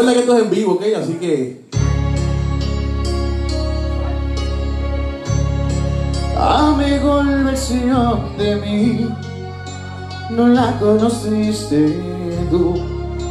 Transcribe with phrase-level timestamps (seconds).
[0.00, 0.82] Recuerda que esto es en vivo, ¿ok?
[0.98, 1.60] Así que.
[6.38, 9.08] A mejor versión de mí
[10.30, 12.00] no la conociste
[12.50, 12.80] tú,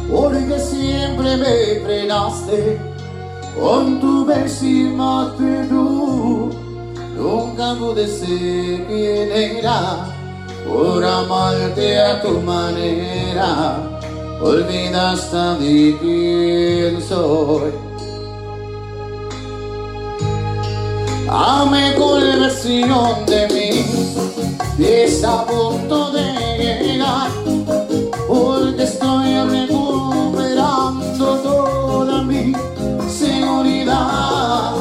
[0.08, 2.78] porque siempre me frenaste
[3.60, 4.96] con tu versión
[5.40, 6.50] de tú.
[7.16, 10.06] Nunca pude ser quien era
[10.68, 13.99] por amarte a tu manera
[14.42, 17.72] olvidaste de quién soy.
[21.28, 26.24] Ame con versión de mí, está a punto de
[26.58, 27.30] llegar,
[28.26, 32.52] porque estoy recuperando toda mi
[33.08, 34.74] seguridad.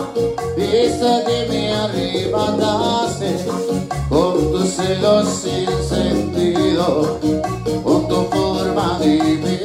[0.57, 3.45] Esa que me arrebataste
[4.09, 7.19] con tus celos sin sentido,
[7.83, 9.58] con tu forma de vivir.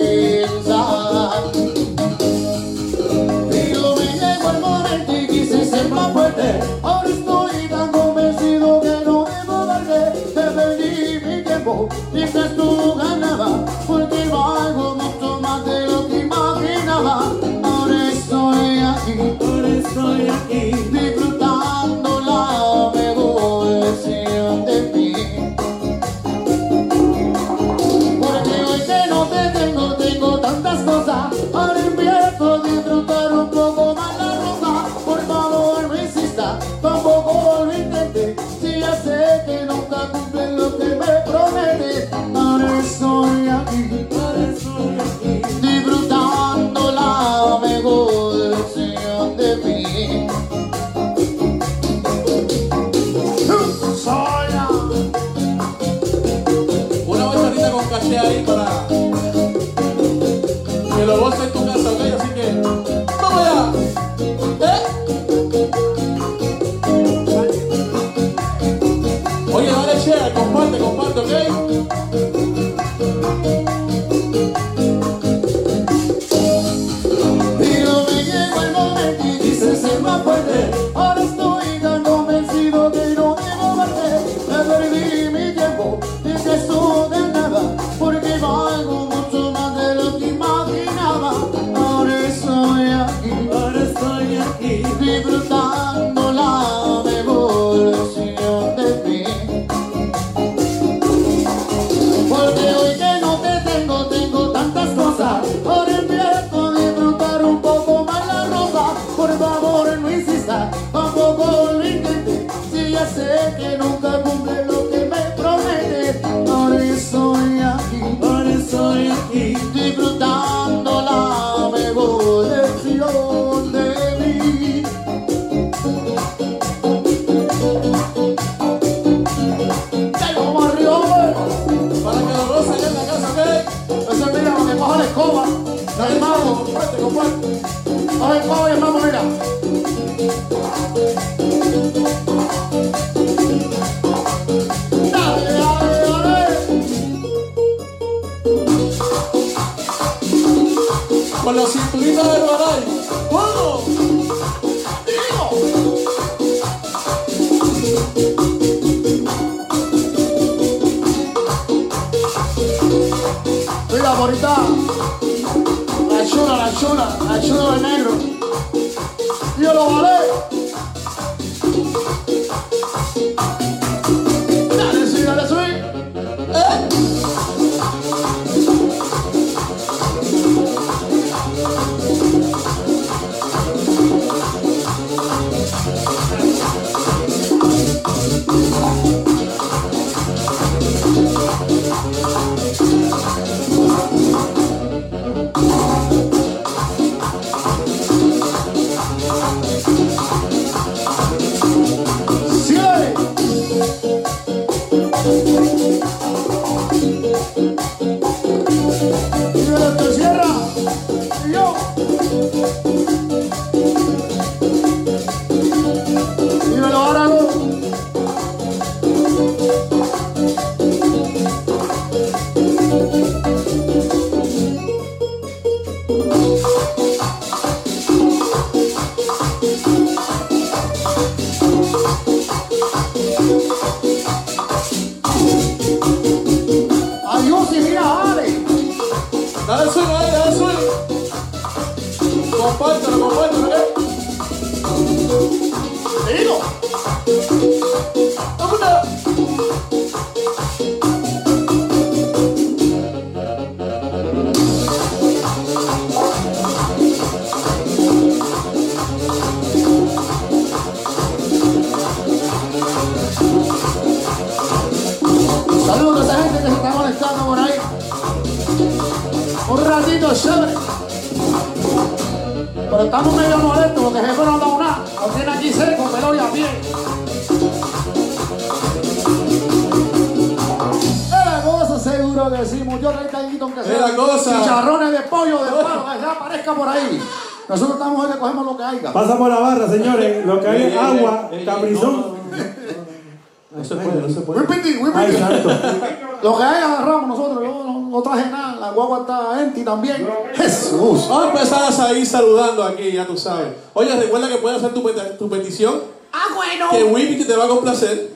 [299.84, 300.26] También.
[300.54, 301.28] Jesús.
[301.28, 303.68] Vamos a empezar a ir saludando aquí, ya tú sabes.
[303.92, 306.02] Oye, recuerda que puedes hacer tu, peti- tu petición.
[306.32, 306.86] Ah, bueno.
[306.90, 308.30] Que Whippy te va a complacer.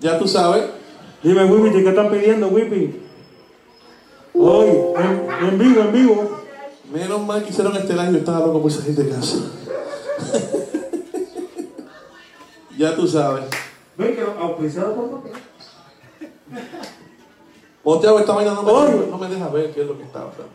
[0.00, 0.64] Ya tú sabes.
[1.22, 3.00] Dime, Whippy, ¿qué están pidiendo, Whippy?
[4.34, 4.68] Hoy,
[4.98, 6.40] en, en vivo, en vivo.
[6.92, 9.36] Menos mal que hicieron este live, yo estaba loco por salir de casa.
[12.78, 13.44] ya tú sabes.
[13.96, 15.22] Ven que auspiciado por
[17.84, 19.06] Moteado esta vaina no me, Oye.
[19.10, 20.48] no me deja ver qué es lo que está pasando.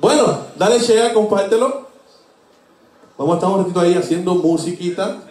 [0.00, 1.86] Bueno, dale share, compártelo.
[3.18, 5.22] Vamos a estar un ratito ahí haciendo musiquita.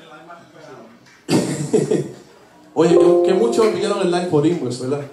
[2.74, 5.06] Oye, que, que muchos vieron el live por inbox, ¿verdad?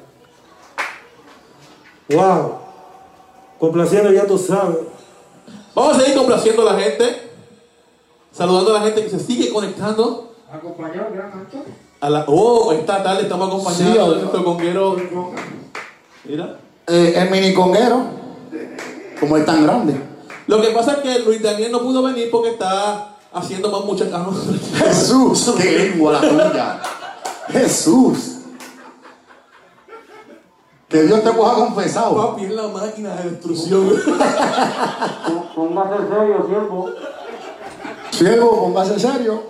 [2.11, 2.59] Wow.
[3.59, 4.79] Complaciendo, ya tú sabes.
[5.75, 7.31] Vamos a seguir complaciendo a la gente.
[8.31, 10.35] Saludando a la gente que se sigue conectando.
[10.50, 11.65] Acompañado, gran actor.
[12.03, 14.97] A la, oh, esta tarde estamos acompañados Sí, de nuestro conguero.
[16.25, 16.59] Mira.
[16.89, 18.03] Eh, el mini conguero,
[19.21, 19.95] como es tan grande.
[20.49, 24.35] Lo que pasa es que Luis Daniel no pudo venir porque está haciendo más no.
[24.75, 26.81] Jesús, qué lengua la tuya.
[27.51, 28.39] Jesús.
[30.89, 32.17] Que Dios te coja confesado.
[32.17, 33.91] Papi, es la máquina de destrucción.
[35.55, 36.91] Póngase serio, siervo.
[38.11, 39.41] Siervo, póngase serio.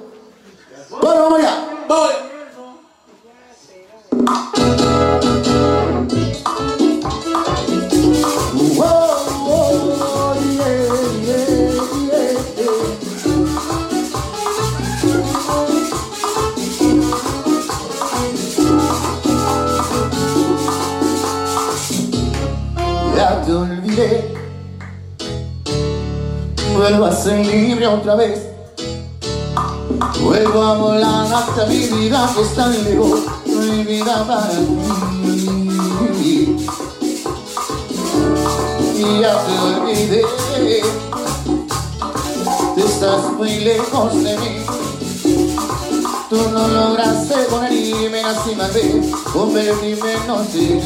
[0.91, 1.65] Bueno, vamos allá.
[1.89, 2.31] Voy.
[23.23, 24.35] Ya te olvidé.
[26.75, 28.49] Vuelvo a ser libre otra vez.
[30.21, 34.67] Vuelvo a volar hasta mi vida que es tan lejos, mi vida para ti.
[38.97, 40.25] Y ya te olvidé.
[42.75, 44.67] Tú estás muy lejos de mí.
[46.29, 49.01] Tú no lograste ponerme encima de
[49.33, 50.83] convertirme en no sé.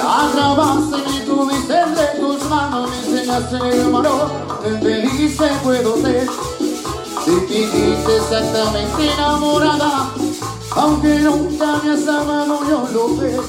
[0.00, 4.30] Ya grabaste mi tuviste entre tus manos, me enseñaste el valor,
[4.64, 6.26] el feliz que puedo ser.
[7.26, 10.10] Te dijiste exactamente enamorada,
[10.74, 13.40] aunque nunca me has amado, yo lo sé.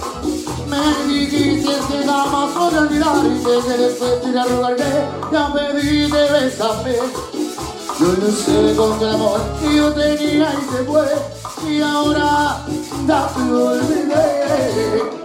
[0.68, 4.86] Me dijiste que jamás voy a olvidar y que después te iré a rogarme,
[5.32, 6.96] ya pedí de besarme.
[7.98, 12.58] Yo no sé con qué amor que yo tenía y se fue, y ahora
[13.08, 15.21] ya te olvidé.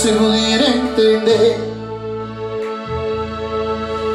[0.00, 1.58] Si pudiera entender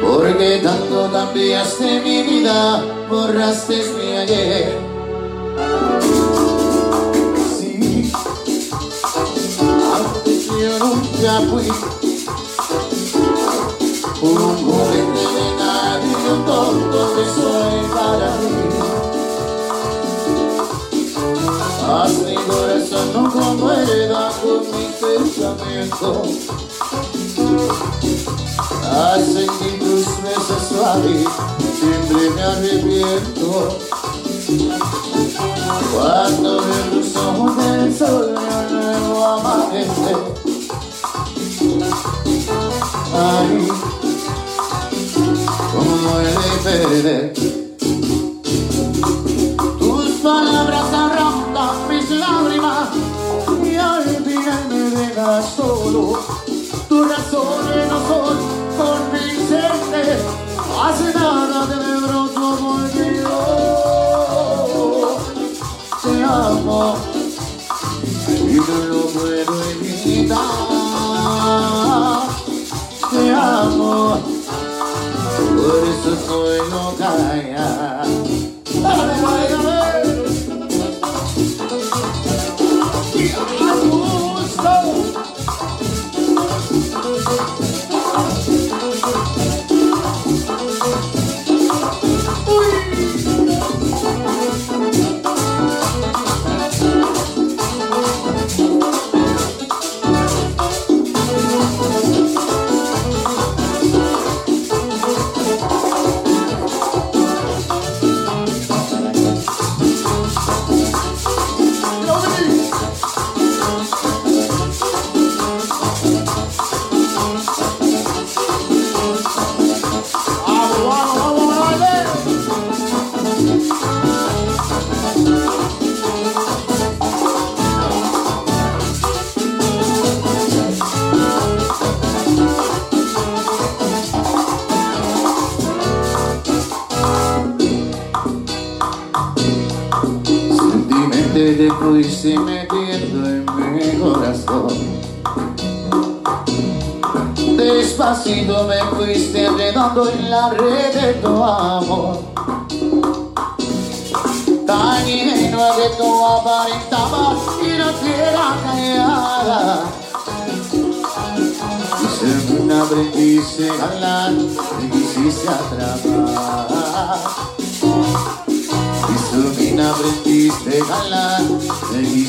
[0.02, 4.78] porque tanto cambiaste mi vida, borraste mi ayer.
[7.56, 8.12] Sí,
[9.94, 11.70] antes yo nunca fui
[14.22, 14.66] un
[22.46, 26.22] corazón no concuerda con mi pensamiento.
[28.84, 31.26] Hace que tus besos suaves,
[31.78, 33.78] siempre me arrepiento.
[35.92, 38.34] Cuando veo los ojos del sol,
[38.70, 40.16] nuevo amanecer.
[43.12, 43.68] Ay,
[45.72, 47.55] como el perder.
[56.88, 58.38] Tus razones no son
[58.76, 60.22] convincentes,
[60.82, 63.06] hace nada de pronto me.
[66.02, 67.15] Te amo.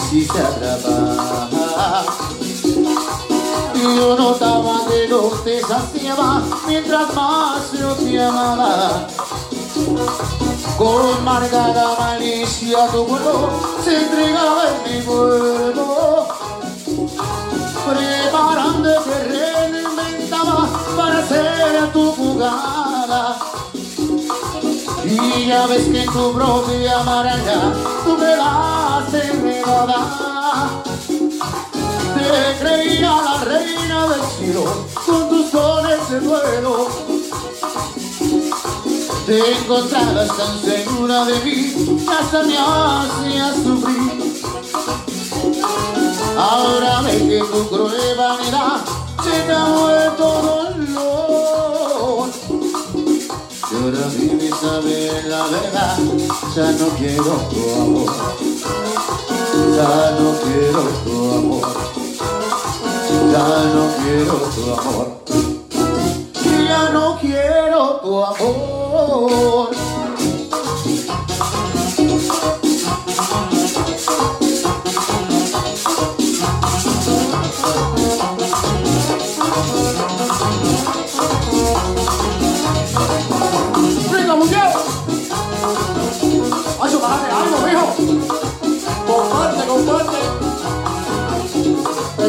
[0.07, 2.05] Me quisiste atrapar
[3.75, 9.07] y yo notaba que no te saciaba mientras más yo te amaba.
[10.77, 13.49] Con marcada malicia tu cuerpo
[13.83, 16.27] se entregaba en mi cuerpo.
[17.87, 22.76] Preparando terreno inventaba para hacer tu jugada.
[25.09, 27.73] Y ya ves que tu propia maraña
[28.03, 30.69] tú me das enredada.
[32.15, 34.65] Te creía la reina del cielo
[35.05, 36.87] con tus dones de duelo.
[39.25, 44.43] Te encontrabas tan segura de mí hasta me hacías sufrir.
[46.37, 48.81] Ahora ve que tu cruel vanidad
[49.23, 50.86] se te ha vuelto dolor.
[53.87, 55.97] Ahora vives a ver la verdad,
[56.55, 58.11] ya no quiero tu amor.
[59.75, 61.67] Ya no quiero tu amor.
[63.31, 65.07] Ya no quiero tu amor.
[66.67, 69.69] Ya no quiero tu amor.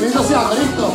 [0.09, 0.95] Bendito sea Cristo.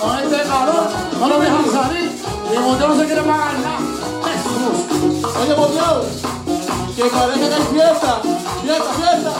[0.00, 0.88] Con este calor
[1.20, 2.10] no lo dejan salir
[2.50, 3.78] y Monteó no se quiere pagar nada.
[4.24, 5.24] Jesús.
[5.36, 6.06] Oye, Dios,
[6.96, 8.22] que parece que hay fiesta.
[8.62, 9.32] Fiesta, fiesta.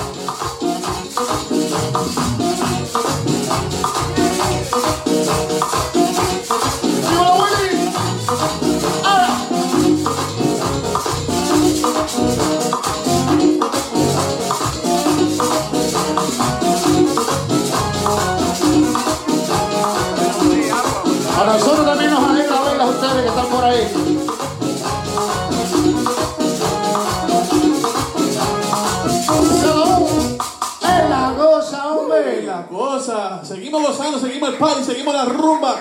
[34.61, 35.77] El seguimos la rumba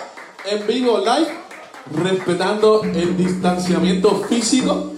[0.46, 1.32] en vivo, live,
[1.92, 4.92] respetando el distanciamiento físico.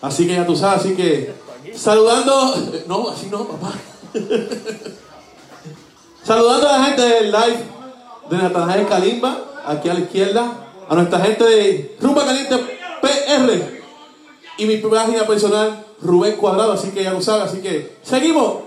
[0.00, 1.34] Así que ya tú sabes, así que
[1.74, 2.54] saludando.
[2.86, 3.72] No, así no, papá.
[6.22, 7.58] saludando a la gente del live
[8.30, 10.52] de Natanael Kalimba, aquí a la izquierda,
[10.88, 12.56] a nuestra gente de Rumba Caliente
[13.00, 13.82] PR
[14.58, 18.64] y mi página personal Rubén Cuadrado, así que ya lo sabes, así que seguimos.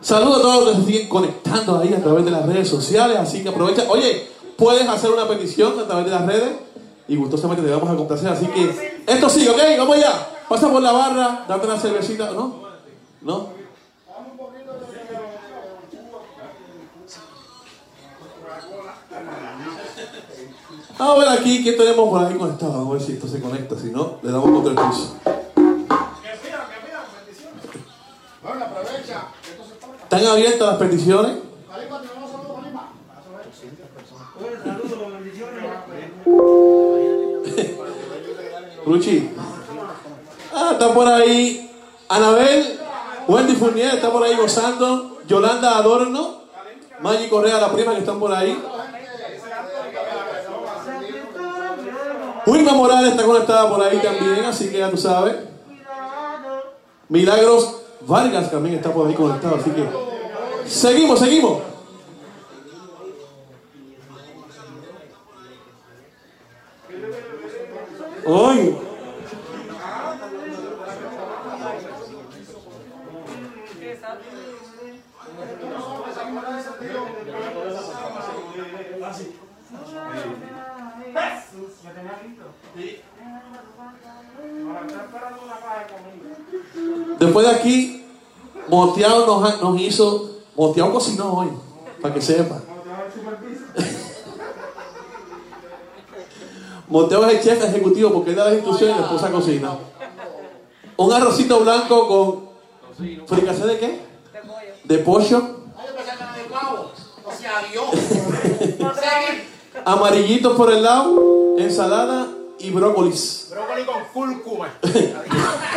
[0.00, 3.18] Saludos a todos los que se siguen conectando ahí a través de las redes sociales,
[3.18, 3.84] así que aprovecha.
[3.88, 6.52] Oye, puedes hacer una petición a través de las redes
[7.06, 8.28] y gustosamente te vamos a complacer.
[8.30, 9.58] Así que esto sí, ¿ok?
[9.78, 10.26] Vamos allá.
[10.48, 12.62] Pasa por la barra, date una cervecita, ¿no?
[13.20, 13.60] ¿No?
[20.98, 22.72] Vamos a ver aquí qué tenemos por ahí conectado.
[22.72, 23.78] Vamos a ver si esto se conecta.
[23.78, 25.39] Si no, le damos contra el piso.
[30.12, 31.36] ¿Están abiertas las peticiones?
[38.84, 39.30] Ruchi.
[40.52, 41.70] Ah, está por ahí.
[42.08, 42.80] Anabel,
[43.28, 45.20] Wendy Fournier está por ahí gozando.
[45.28, 46.40] Yolanda Adorno.
[47.00, 48.60] Maggie Correa, la prima que están por ahí.
[52.46, 55.36] Wilma Morales está conectada por ahí también, así que ya tú sabes.
[57.08, 59.88] Milagros Vargas también está por ahí conectado, así que
[60.66, 61.62] seguimos, seguimos.
[68.26, 68.76] Hoy,
[87.30, 88.02] Después de aquí,
[88.66, 89.24] Moteado
[89.62, 91.46] nos, hizo, Moteado cocinó hoy,
[92.02, 92.56] para que sepa.
[96.88, 99.78] Moteado es el chef ejecutivo porque él da las instrucciones y la esposa cocina.
[100.96, 102.48] Un arrocito blanco con
[103.28, 104.00] fricacé de qué?
[104.82, 105.38] De pollo,
[105.78, 106.90] Ay, yo pensé que era de pavo.
[107.24, 107.90] O sea, Dios.
[107.94, 109.46] Seguir.
[109.84, 112.26] amarillito por el lado, ensalada
[112.58, 113.50] y brócolis.
[113.52, 114.74] Brócoli con cúrcuma.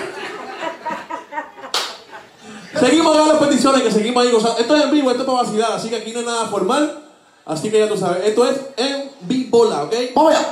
[2.83, 4.59] Seguimos dando las peticiones que seguimos ahí gozando.
[4.59, 6.99] Esto es en vivo, esto es para vacilar, así que aquí no es nada formal.
[7.45, 9.93] Así que ya tú sabes, esto es en vivo, ¿ok?
[10.13, 10.47] Vamos allá.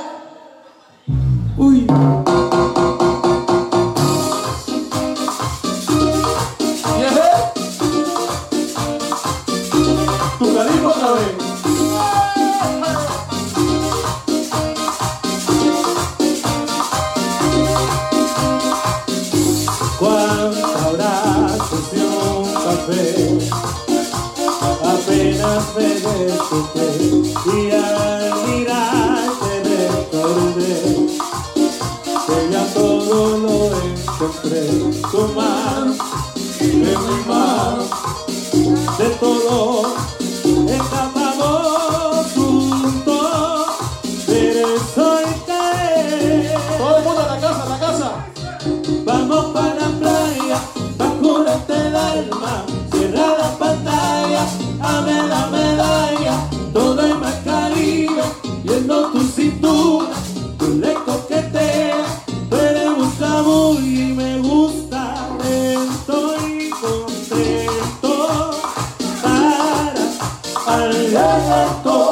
[1.58, 1.86] Uy.
[35.12, 35.94] Tu mano
[36.60, 37.84] en mi mano,
[38.98, 40.21] de todo
[70.72, 72.11] para algo.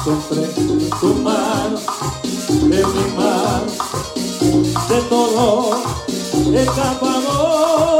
[0.00, 0.48] Encontré
[0.98, 1.78] tu mano
[2.48, 3.72] de mi mano
[4.88, 5.82] de todo
[6.54, 7.99] escapamos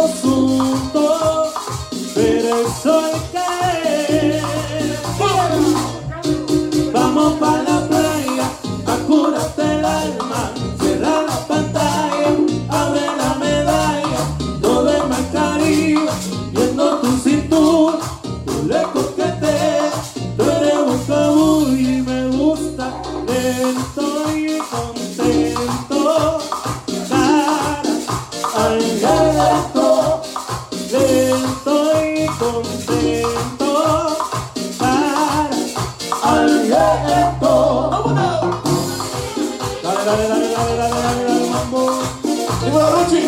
[42.62, 43.22] Dímelo, Ruchi.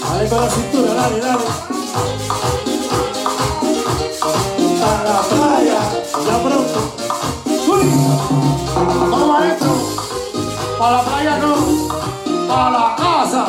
[0.00, 1.44] Dale con la cintura, dale, dale.
[4.84, 5.80] A la playa,
[6.26, 6.80] ya pronto.
[7.72, 7.84] Uy.
[8.74, 9.72] Vamos maestro.
[10.78, 11.52] Para la playa no.
[12.48, 13.46] Para la casa.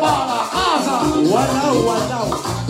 [0.00, 0.94] Para la casa.
[1.28, 2.63] Guardao, guardao.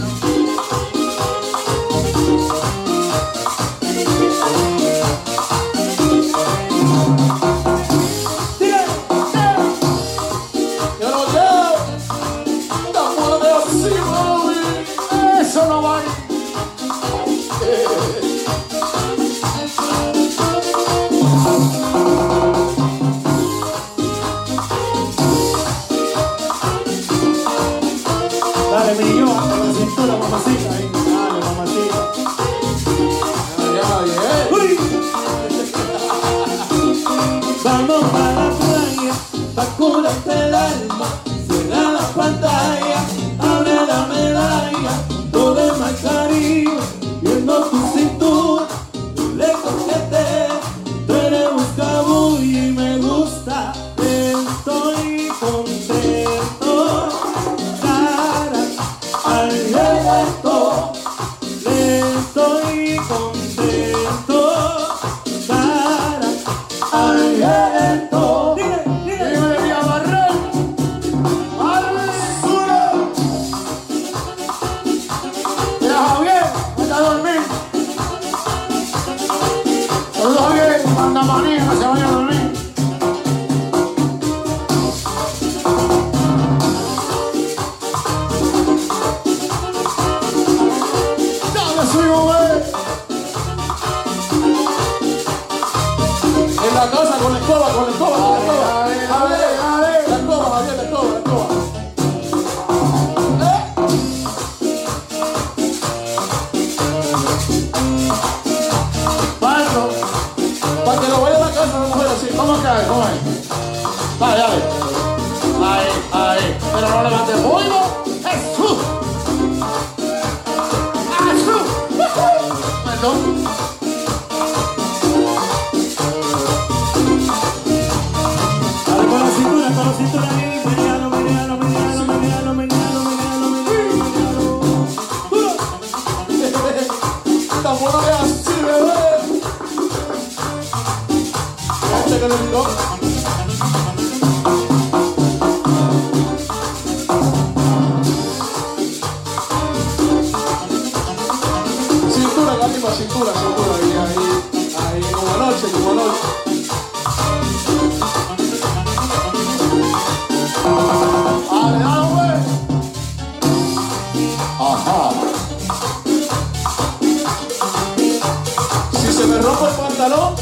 [168.93, 170.35] Si se me rompe el pantalón,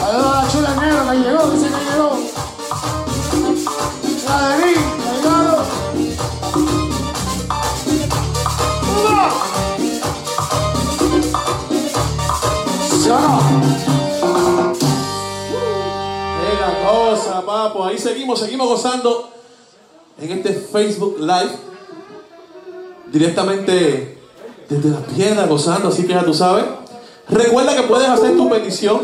[0.00, 2.18] la chula negra que llegó, dice que llegó.
[4.26, 5.64] La de mí, que llegado.
[9.06, 9.26] ¡Uno!
[12.90, 13.38] ¿Sí o no?
[16.50, 17.84] es la cosa, papo.
[17.84, 19.31] Ahí seguimos, seguimos gozando
[20.72, 21.50] Facebook Live.
[23.12, 24.18] Directamente
[24.68, 26.64] desde la piedra gozando, así que ya tú sabes.
[27.28, 29.00] Recuerda que puedes hacer tu petición,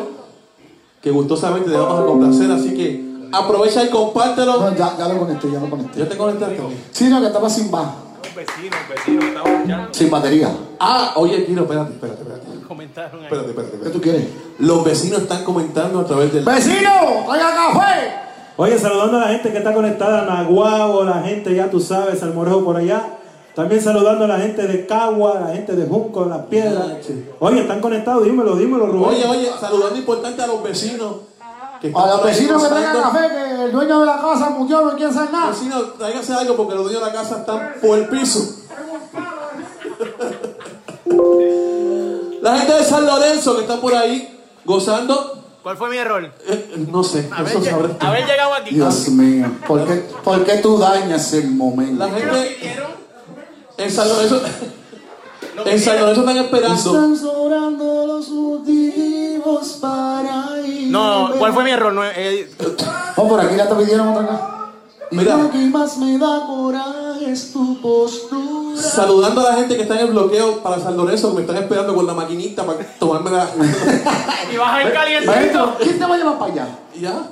[1.02, 4.60] que gustosamente te vamos a complacer, así que aprovecha y compártelo.
[4.60, 5.98] No, ya, ya lo conecté, ya lo conecté.
[6.00, 6.60] ¿Ya te conectaste?
[6.90, 7.96] Sí, no, que estaba sin bajo.
[8.28, 9.94] Un vecino, un vecino estaba escuchando.
[9.94, 10.56] Sin batería.
[10.80, 12.66] Ah, oye, Kiro, espérate, espérate, espérate.
[12.66, 13.24] Comentaron ahí.
[13.24, 14.28] Espérate, espérate, ¿Qué tú quieres?
[14.58, 16.44] Los vecinos están comentando a través del...
[16.44, 17.24] ¡Vecino!
[17.26, 18.27] ¡Traiga café!
[18.60, 22.64] Oye, saludando a la gente que está conectada, Naguabo, la gente, ya tú sabes, Salmorejo
[22.64, 23.18] por allá.
[23.54, 26.86] También saludando a la gente de Cagua, la gente de Junco, de Las Piedras.
[27.38, 29.10] Oye, están conectados, dímelo, dímelo, Rubén.
[29.10, 31.18] Oye, oye, saludando importante a los vecinos.
[31.80, 34.96] Que A los vecinos que traigan café, que el dueño de la casa murió, no
[34.96, 35.50] quiere hacer nada.
[35.50, 38.56] Vecinos, tráigase algo porque los dueños de la casa están por el piso.
[42.42, 45.37] La gente de San Lorenzo que está por ahí gozando,
[45.68, 46.32] ¿Cuál fue mi error?
[46.48, 48.06] eh, no sé, Haber, eso sabrás tú.
[48.06, 48.74] haber llegado aquí.
[48.74, 52.06] Dios mío, ¿por qué, por qué tú dañas el momento?
[52.06, 52.56] La gente
[53.76, 54.40] en San Lorenzo,
[55.66, 56.74] en San Lorenzo están esperando.
[56.74, 60.90] Están sobrando los motivos para ir.
[60.90, 61.92] No, ¿cuál fue mi error?
[61.92, 62.50] No, eh,
[63.16, 64.57] Oh, por aquí ya te pidieron otra cosa.
[65.10, 65.36] Mira.
[65.36, 68.80] lo que más me da coraje es tu postura.
[68.80, 71.56] Saludando a la gente que está en el bloqueo para San Lorenzo, que me están
[71.56, 73.44] esperando con la maquinita para tomarme la.
[74.52, 75.32] y vas a ir calientito.
[75.32, 76.78] Maestro, ¿quién te va a llevar para allá?
[77.00, 77.22] Ya,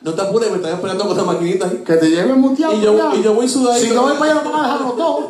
[0.00, 1.82] no te apures, me están esperando con la maquinita ahí.
[1.84, 2.74] Que te lleve muteado.
[2.74, 3.86] Y yo- y yo voy sudadito.
[3.88, 5.24] Si yo voy para allá, no van a dejar los dos.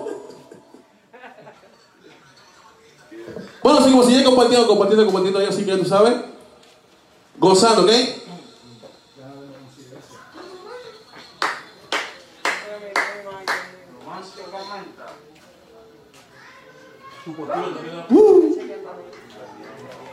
[3.62, 6.14] Bueno, seguimos, sigue compartiendo, compartiendo, compartiendo ahí, así que ya tú sabes.
[7.38, 7.90] Gozando, ¿ok?
[18.10, 18.56] Uh.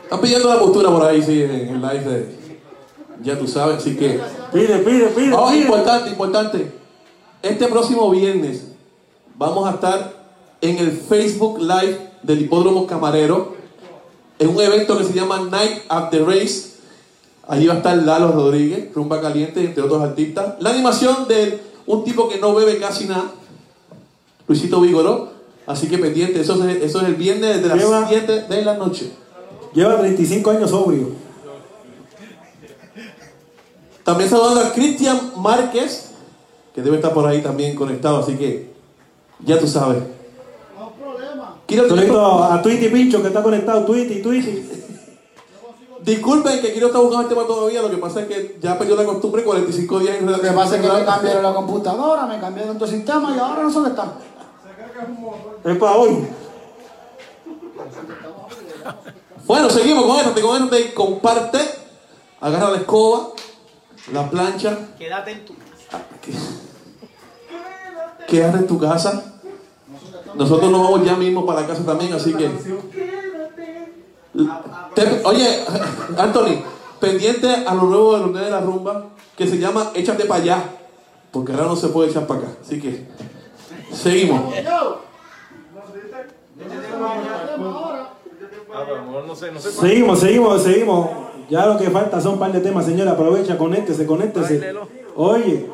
[0.02, 2.36] Están pidiendo la postura por ahí, sí, en el live de.
[3.22, 4.20] Ya tú sabes, así que.
[4.52, 5.32] Pide, pide, pide.
[5.32, 5.62] Oh, pide.
[5.62, 6.72] importante, importante.
[7.42, 8.68] Este próximo viernes,
[9.36, 10.26] vamos a estar
[10.60, 13.54] en el Facebook Live del Hipódromo Camarero,
[14.38, 16.76] en un evento que se llama Night at the Race.
[17.48, 20.54] Allí va a estar Lalo Rodríguez, Rumba Caliente, entre otros artistas.
[20.60, 23.32] La animación de un tipo que no bebe casi nada,
[24.46, 25.35] Luisito Vigoró.
[25.66, 28.74] Así que pendiente, eso es, eso es el viernes de las Lleva- 7 de la
[28.76, 29.10] noche.
[29.74, 31.08] Lleva 35 años sobrio.
[34.04, 36.10] También saludando a Cristian Márquez,
[36.74, 38.70] que debe estar por ahí también conectado, así que
[39.40, 39.98] ya tú sabes.
[40.78, 41.56] No problema.
[41.66, 43.84] Quiero- a Twitty Pincho que está conectado.
[43.84, 44.62] Twitty, Twitty.
[46.02, 48.94] disculpen que quiero estar buscando el tema todavía, lo que pasa es que ya perdió
[48.94, 52.38] la costumbre 45 días en Lo que pasa es que me cambiaron la computadora, me
[52.38, 54.12] cambiaron otro sistema y ahora no sé dónde están.
[55.64, 56.26] Es para hoy.
[59.46, 61.58] Bueno, seguimos con esto, con esto te comparte,
[62.40, 63.28] agarra la escoba,
[64.12, 65.54] la plancha, Quédate en tu.
[68.26, 69.34] quédate en tu casa.
[70.34, 72.50] Nosotros nos vamos ya mismo para la casa también, así que.
[74.94, 75.64] Te- oye,
[76.18, 76.62] Anthony,
[77.00, 79.06] pendiente a lo nuevo de los Nenes de la rumba,
[79.36, 80.64] que se llama Échate para allá,
[81.30, 82.48] porque ahora no se puede echar para acá.
[82.62, 83.06] Así que,
[83.96, 84.54] seguimos.
[89.80, 91.10] Seguimos, seguimos, seguimos.
[91.48, 93.12] Ya lo que falta son un par de temas, señora.
[93.12, 94.74] Aprovecha, conéctese, conéctese.
[95.14, 95.70] Oye.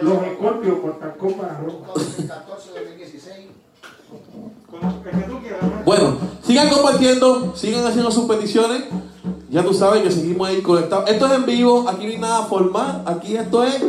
[0.00, 1.92] Los escorpios por Copa Roja.
[1.94, 3.48] 2014, 2016.
[4.72, 5.82] El que tú quieras, ¿no?
[5.84, 8.84] Bueno, sigan compartiendo, sigan haciendo sus peticiones.
[9.50, 11.10] Ya tú sabes que seguimos ahí conectados.
[11.10, 13.02] Esto es en vivo, aquí no hay nada formal.
[13.04, 13.82] Aquí esto es,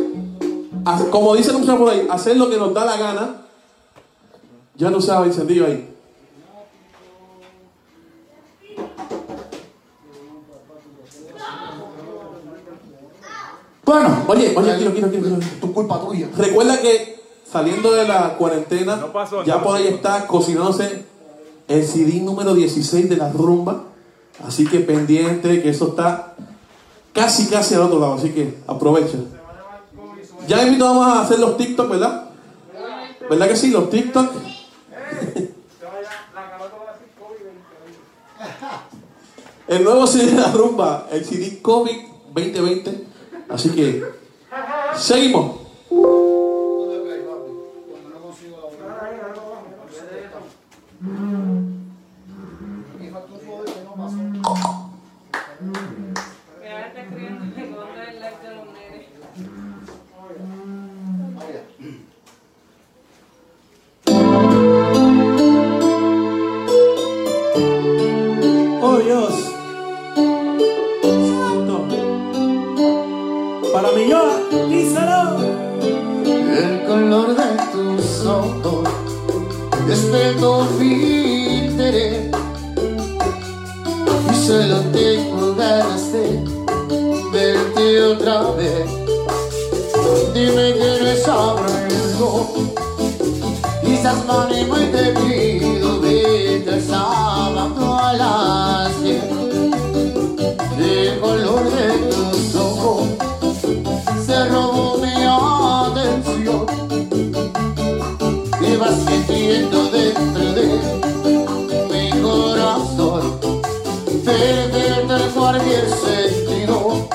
[1.10, 3.36] como dice mucho por ahí, hacer lo que nos da la gana.
[4.76, 5.88] Ya tú sabes, encendido ahí.
[13.84, 15.38] Bueno, Oye, oye, quiero, quiero, quiero, quiero.
[15.60, 16.28] tu culpa tuya.
[16.36, 17.20] Recuerda que
[17.50, 19.96] saliendo de la cuarentena, No pasó, ya no por ahí pasó.
[19.96, 21.04] está cocinándose
[21.68, 23.84] el CD número 16 de la rumba.
[24.46, 26.34] Así que pendiente, que eso está
[27.12, 28.14] casi, casi al otro lado.
[28.14, 29.18] Así que aprovecha.
[30.46, 32.30] Ya invito, vamos a hacer los TikTok, ¿verdad?
[33.28, 33.70] ¿Verdad que sí?
[33.70, 34.30] Los TikTok.
[39.66, 41.96] El nuevo CD de la rumba, el CD COVID
[42.34, 43.06] 2020.
[43.48, 44.04] Así que
[44.94, 45.63] seguimos.
[114.24, 117.08] Perderte cualquier sentido.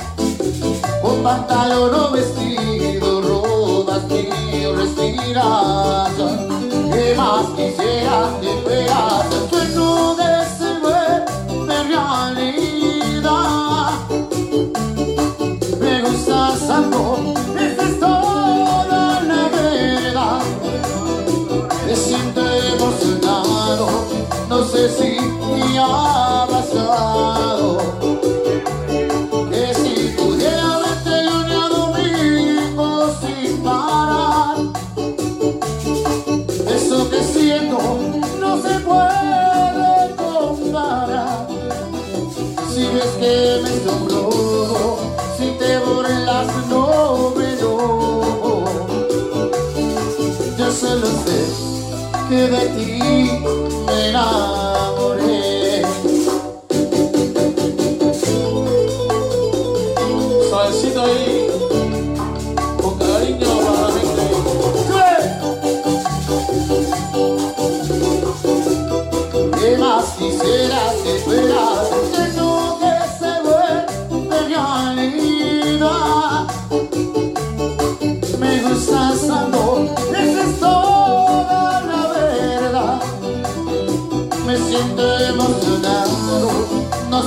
[1.02, 2.29] Con pantalón o vestido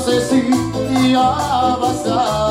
[0.05, 2.42] sé si ya vas a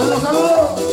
[0.00, 0.89] Saludos, saludos.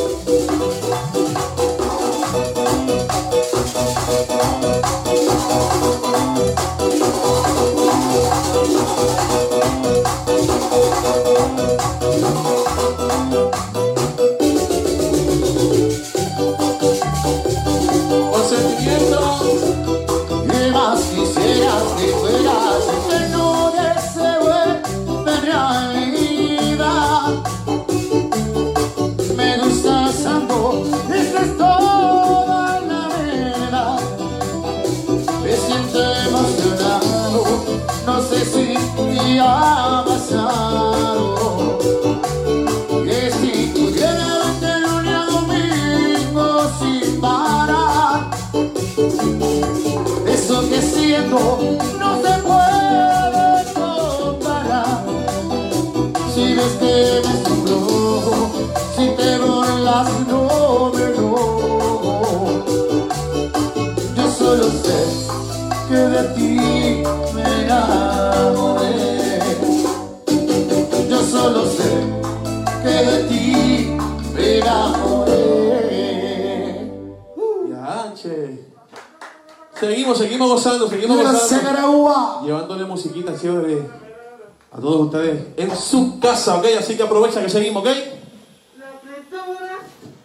[87.08, 87.89] Aprovecha que seguimos, ¿ok?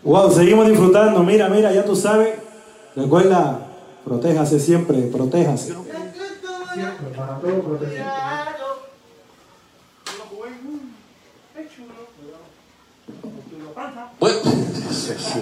[0.04, 1.22] Wow, seguimos disfrutando.
[1.22, 2.34] Mira, mira, ya tú sabes.
[2.94, 3.68] Recuerda,
[4.04, 5.74] protéjase siempre, protéjase.
[7.16, 8.06] Para todo protección.
[14.20, 14.38] Bueno,
[14.90, 15.40] sí, sí.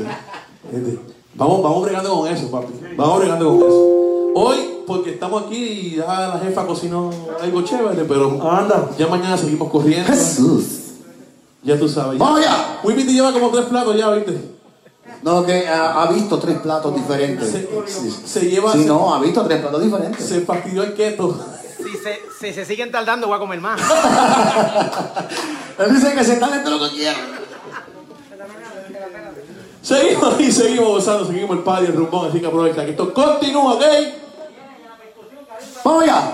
[0.70, 0.98] Gente,
[1.35, 2.72] Vamos, vamos bregando con eso, papi.
[2.96, 4.33] Vamos bregando con eso.
[4.35, 8.90] Hoy, porque estamos aquí y ya la jefa cocinó algo chévere, pero Anda.
[8.98, 10.06] ya mañana seguimos corriendo.
[10.06, 10.90] Jesús.
[11.63, 12.19] Ya tú sabes.
[12.19, 12.25] Ya.
[12.25, 12.81] Vamos allá.
[12.83, 14.38] Wipi te lleva como tres platos ya, ¿viste?
[15.23, 17.50] No, que ha, ha visto tres platos diferentes.
[17.50, 18.11] Se, Sí.
[18.25, 18.73] se lleva.
[18.73, 20.25] Sí, se, no, ha visto tres platos diferentes.
[20.25, 21.38] se fastidió el keto.
[21.77, 23.81] Si se, si se siguen tardando, voy a comer más.
[25.79, 27.17] Él dice que se está dentro lo que quiere.
[29.83, 33.75] Seguimos y seguimos gozando, seguimos el party, el rumbón, así que aprovecha que esto continúa,
[33.75, 33.83] ¿ok?
[35.85, 36.33] Vamos allá.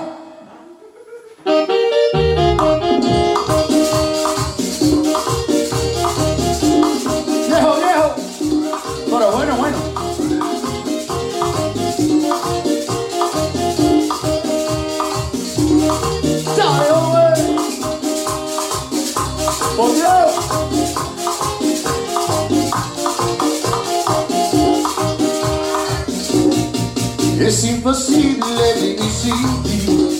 [27.39, 30.18] Es imposible vivir sin ti.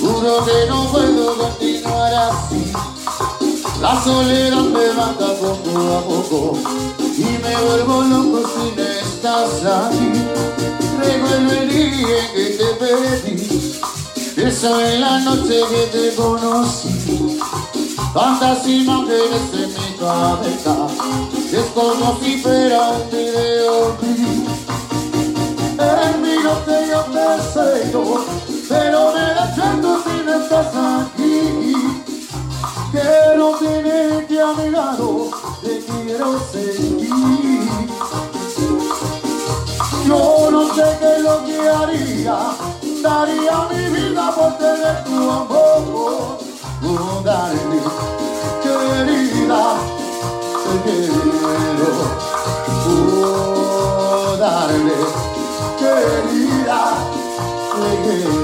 [0.00, 2.72] Juro que no puedo continuar así.
[3.82, 6.58] La soledad me mata poco a poco
[7.18, 10.12] y me vuelvo loco si no estás aquí.
[10.98, 13.80] Recuerdo el día en que te perdí,
[14.38, 16.93] esa en la noche que te conocí.
[18.14, 20.86] Tantas imágenes en mi cabeza,
[21.50, 24.48] es como si fuera un videoclip.
[25.80, 28.24] En mi noche yo te deseo,
[28.68, 31.74] pero me da tanto si no estás aquí.
[32.92, 37.68] Quiero tenerte a mi lado, te quiero sentir.
[40.06, 42.38] Yo no sé qué es lo que haría,
[43.02, 46.43] daría mi vida por tener tu amor.
[46.84, 47.80] ungarni
[48.64, 49.62] yo querida,
[50.84, 50.96] te
[51.64, 51.90] quiero
[54.38, 54.98] darle
[55.78, 56.80] querida
[57.74, 58.43] te quiero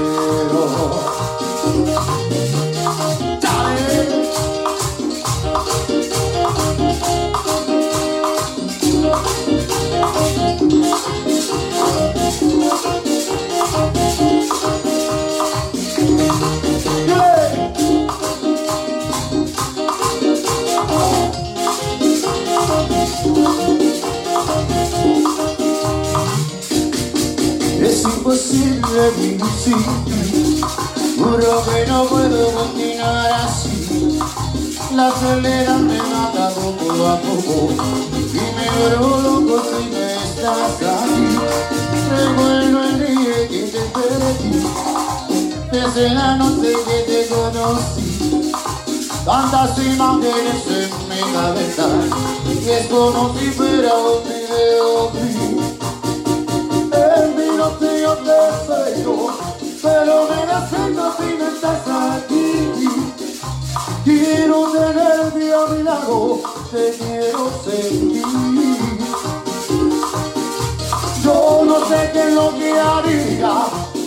[28.31, 29.41] imposible vivir.
[31.17, 34.19] Juro que no puedo continuar así.
[34.95, 37.73] La soledad me mata poco a poco
[38.15, 41.25] y me vuelvo loco si no estás aquí.
[42.09, 44.53] Recuerdo el día que te perdí,
[45.71, 48.51] desde la noche que te conocí.
[49.25, 51.85] Tantas imágenes en mi cabeza
[52.47, 55.30] y es como si fuera un videoclip.
[58.11, 59.05] Te
[59.81, 62.89] pero me deseo si no estás aquí.
[64.03, 66.41] Quiero tenerte a mi lado,
[66.71, 68.25] te quiero sentir.
[71.23, 73.53] Yo no sé qué es lo que haría,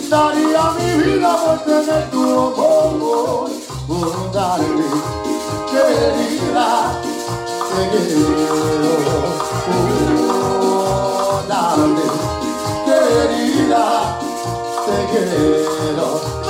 [0.07, 3.49] daría mi vida por tener tu amor.
[3.89, 4.85] Oh, darle,
[5.71, 7.01] querida,
[7.71, 9.44] te quiero.
[13.55, 14.19] Querida,
[14.85, 16.44] te quiero.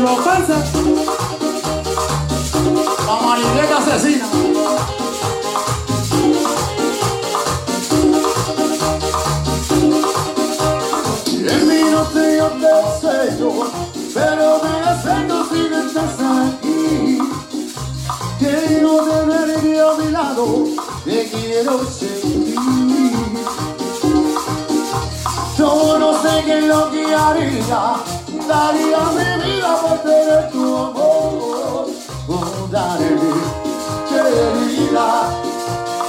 [0.00, 0.56] Chulo panza,
[3.06, 4.26] La mariqueta asesina.
[11.36, 12.70] En mi noche yo te
[13.10, 13.70] deseo,
[14.14, 16.16] pero me deseo si no estás
[16.48, 17.18] aquí.
[18.38, 20.64] Quiero tenerte a mi lado,
[21.04, 22.54] te quiero sentir.
[25.58, 28.19] Yo no sé qué es lo que haría,
[28.50, 31.86] daría mi vida por tener tu amor.
[32.28, 33.32] Oh, darle,
[34.08, 35.08] querida,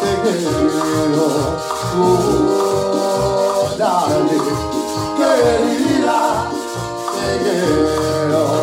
[0.01, 1.27] te quiero.
[1.97, 4.39] Oh, darle,
[5.17, 6.19] querida,
[7.13, 8.60] te quiero.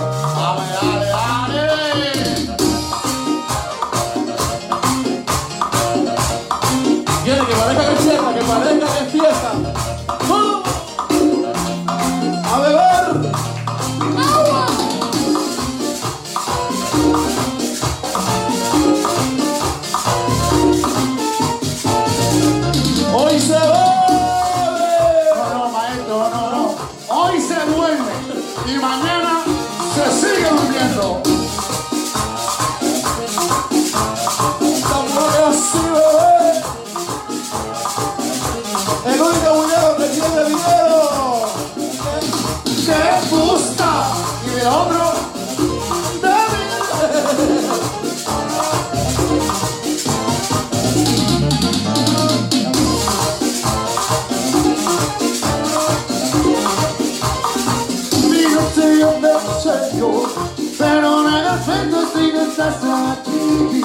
[62.09, 62.76] Defendo si no estás
[63.12, 63.82] aquí.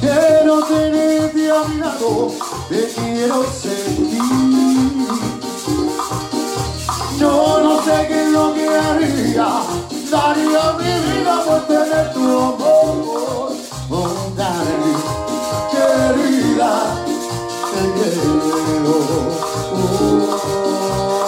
[0.00, 2.32] Quiero tenerte a mi lado,
[2.68, 4.18] te quiero sentir.
[7.18, 9.48] Yo no sé qué es lo que haría,
[10.10, 13.52] daría mi vida por tener tu amor.
[13.90, 15.02] Oh, darling,
[15.72, 16.72] querida,
[17.72, 18.96] te quiero.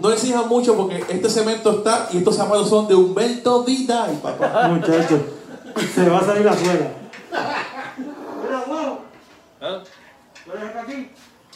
[0.00, 4.68] No exijan mucho porque este cemento está y estos zapatos son de Humberto Vidal, papá.
[4.68, 5.20] Muchacho,
[5.94, 6.90] se va a salir la suela.
[9.60, 9.82] ¿Ah?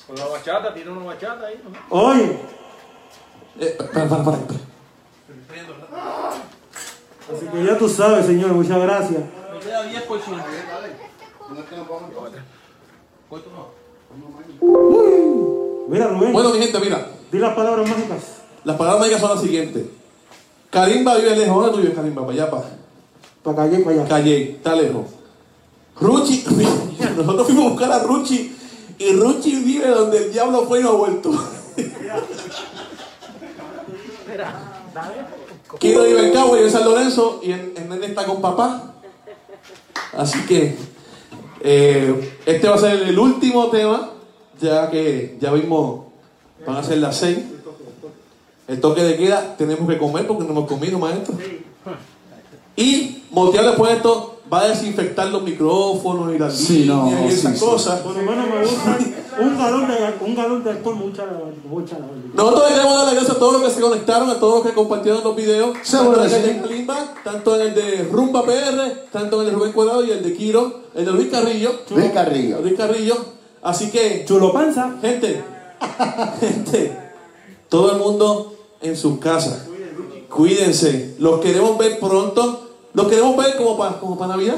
[0.07, 1.61] Con la bachata, tiene una bachata ahí.
[1.63, 1.71] ¿no?
[1.97, 2.39] Oye,
[3.61, 4.37] Eh, para, para, para,
[7.33, 9.21] así que ya tú sabes, señor, muchas gracias.
[9.53, 10.45] Me queda 10 por ciento.
[15.89, 17.07] Mira, Rubén, Bueno, mi gente, mira.
[17.31, 18.19] Di las palabras mágicas.
[18.65, 19.87] Las palabras mágicas son las siguientes.
[20.71, 21.57] Kalimba vive lejos.
[21.57, 22.23] ¿Dónde tú vives, Kalimba?
[22.23, 22.65] Para allá, para
[23.43, 24.09] Para calle, para allá.
[24.09, 25.07] Calle, está lejos.
[26.01, 26.45] Ruchi,
[27.17, 28.57] nosotros fuimos a buscar a Ruchi
[28.99, 31.31] y Ruchi vive donde el diablo fue y no ha vuelto.
[35.79, 38.95] Kiro vive en Cabo y en San Lorenzo y en, en Nene está con papá.
[40.13, 40.77] Así que
[41.61, 44.11] eh, este va a ser el último tema,
[44.61, 46.07] ya que ya vimos,
[46.67, 47.39] van a ser las seis.
[48.69, 51.35] El toque de queda, tenemos que comer porque no hemos comido, maestro.
[52.77, 57.31] Y Montear después de esto va a desinfectar los micrófonos y las Sí, no, y
[57.31, 57.65] sí, esas sí.
[57.65, 58.01] cosas.
[58.01, 58.99] Por lo menos me gusta
[59.39, 61.25] un galón de, un galón de alcohol, mucha,
[61.69, 64.41] mucha la Nosotros le queremos dar las gracias a todos los que se conectaron, a
[64.41, 66.87] todos los que compartieron los videos, Seguro tanto en que el de
[67.25, 70.35] tanto en el de Rumba PR, tanto en el de Rubén Cuadrado y el de
[70.35, 71.73] Kiro, el de Luis Carrillo.
[71.91, 72.61] Luis Carrillo.
[72.61, 73.17] Luis Carrillo.
[73.63, 74.97] Así que, Chulo panza.
[75.01, 75.43] gente,
[76.41, 76.97] gente,
[77.69, 79.67] todo el mundo en sus casas.
[80.29, 81.17] Cuídense.
[81.19, 82.69] Los queremos ver pronto.
[82.93, 84.57] Los queremos ver como para como para Navidad.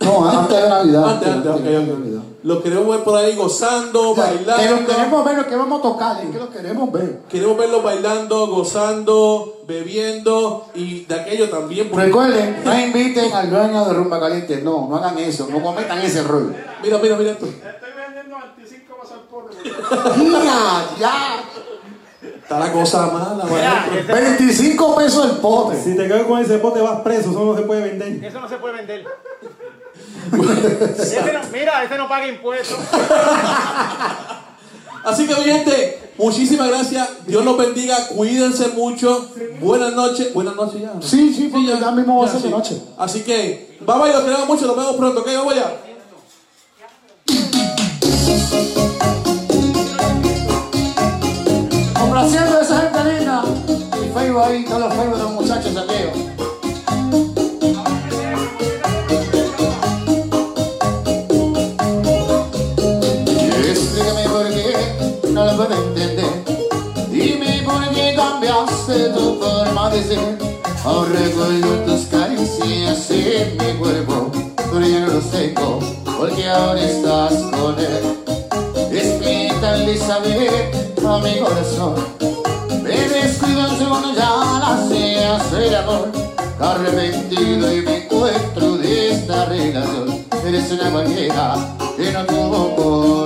[0.00, 1.08] No, antes de Navidad.
[1.10, 1.60] Antes, antes.
[1.62, 2.20] Navidad.
[2.42, 4.62] Los queremos ver por ahí gozando, O sea, bailando.
[4.62, 7.20] Que lo queremos ver, lo que vamos a tocar, es que lo queremos ver.
[7.28, 11.88] Queremos verlos bailando, gozando, bebiendo y de aquello también.
[11.90, 14.60] porque- Recuerden, no inviten al dueño de Rumba Caliente.
[14.62, 15.48] No, no hagan eso.
[15.50, 16.54] No cometan ese error.
[16.82, 17.46] Mira, mira, mira esto.
[19.50, 20.18] Estoy vendiendo 25 más al pote.
[20.24, 20.84] ¡Mira!
[20.98, 21.44] ¡Ya!
[22.42, 24.14] Está la cosa mala, maestro.
[24.14, 25.82] 25 pesos el pote.
[25.82, 28.24] Si te caes con ese pote vas preso, eso no se puede vender.
[28.24, 29.04] Eso no se puede vender.
[30.98, 32.78] Ese no- mira, ese no paga impuestos.
[35.04, 37.08] Así que, mi gente, muchísimas gracias.
[37.26, 37.96] Dios los bendiga.
[38.08, 39.28] Cuídense mucho.
[39.60, 40.34] Buenas noches.
[40.34, 40.94] Buenas noches ya.
[40.94, 41.02] ¿no?
[41.02, 42.52] Sí, sí, porque ya mismo va a ser de sí.
[42.54, 42.82] noche.
[42.98, 44.66] Así que, bye bye, los queremos mucho.
[44.66, 45.20] Nos vemos pronto.
[45.20, 45.28] ¿Ok?
[45.36, 45.72] Vamos allá.
[52.16, 53.44] Complaciendo a esa gente linda.
[53.92, 56.16] Y Facebook ahí, todos los Facebook de los muchachos aquellos.
[63.68, 66.44] Explícame por qué no lo puedo entender.
[67.10, 70.38] Dime por qué cambiaste tu forma de ser.
[70.86, 75.80] Aún recuerdo tus caricias en mi cuerpo, pero ya no los tengo
[76.18, 78.16] porque ahora estás con él.
[78.90, 80.85] Explícale saber
[81.20, 81.94] mi corazón.
[82.82, 84.28] Me descuido un segundo, ya
[84.60, 86.10] la hacías el amor.
[86.60, 90.24] Arrepentido y me encuentro de esta relación.
[90.46, 91.56] Eres una cualquiera
[91.96, 93.25] que no tuvo compasión.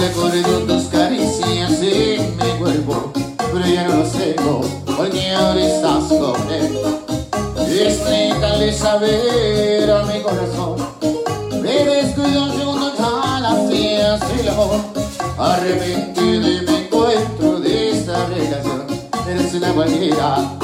[0.00, 4.60] Recuerdo tus caricias en mi cuerpo, pero ya no los tengo
[4.96, 6.78] porque ahora estás con él.
[7.68, 10.76] Explícale saber a mi corazón.
[11.60, 14.80] Me descuido un segundo, ya la hacías el amor.
[15.36, 18.86] Arrepentido y me encuentro de esta relación.
[19.28, 20.58] Eres una cualquiera